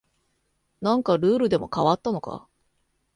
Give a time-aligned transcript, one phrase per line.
[0.81, 2.47] 何かルールでも変わったのか